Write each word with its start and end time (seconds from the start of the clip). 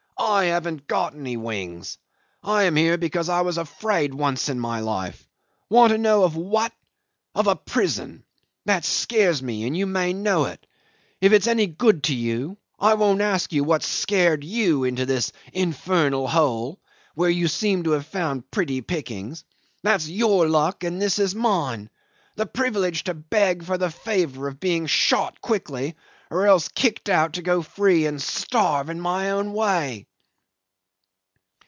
I 0.23 0.45
haven't 0.45 0.85
got 0.87 1.15
any 1.15 1.35
wings. 1.35 1.97
I 2.43 2.63
am 2.63 2.75
here 2.75 2.95
because 2.99 3.27
I 3.27 3.41
was 3.41 3.57
afraid 3.57 4.13
once 4.13 4.49
in 4.49 4.59
my 4.59 4.79
life. 4.79 5.27
Want 5.67 5.91
to 5.93 5.97
know 5.97 6.27
what 6.29 6.71
of? 7.33 7.47
Of 7.47 7.47
a 7.51 7.55
prison. 7.55 8.23
That 8.65 8.85
scares 8.85 9.41
me, 9.41 9.65
and 9.65 9.75
you 9.75 9.87
may 9.87 10.13
know 10.13 10.45
it 10.45 10.63
if 11.21 11.33
it's 11.33 11.47
any 11.47 11.65
good 11.65 12.03
to 12.03 12.13
you. 12.15 12.59
I 12.79 12.93
won't 12.93 13.19
ask 13.21 13.51
you 13.51 13.63
what 13.63 13.81
scared 13.81 14.43
you 14.43 14.83
into 14.83 15.07
this 15.07 15.31
infernal 15.53 16.27
hole, 16.27 16.79
where 17.15 17.31
you 17.31 17.47
seem 17.47 17.81
to 17.85 17.91
have 17.91 18.05
found 18.05 18.49
pretty 18.51 18.81
pickings. 18.81 19.43
That's 19.81 20.07
your 20.07 20.47
luck 20.47 20.83
and 20.83 21.01
this 21.01 21.17
is 21.17 21.33
mine 21.33 21.89
the 22.35 22.45
privilege 22.45 23.05
to 23.05 23.15
beg 23.15 23.63
for 23.63 23.79
the 23.79 23.89
favour 23.89 24.47
of 24.47 24.59
being 24.59 24.85
shot 24.85 25.41
quickly, 25.41 25.95
or 26.29 26.45
else 26.45 26.67
kicked 26.67 27.09
out 27.09 27.33
to 27.33 27.41
go 27.41 27.63
free 27.63 28.05
and 28.05 28.21
starve 28.21 28.91
in 28.91 29.01
my 29.01 29.31
own 29.31 29.51
way. 29.51 30.05